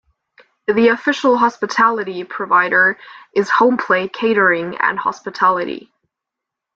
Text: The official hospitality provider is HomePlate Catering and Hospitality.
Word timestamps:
The 0.65 0.87
official 0.87 1.37
hospitality 1.37 2.23
provider 2.23 2.97
is 3.35 3.51
HomePlate 3.51 4.11
Catering 4.11 4.75
and 4.79 4.97
Hospitality. 4.97 5.91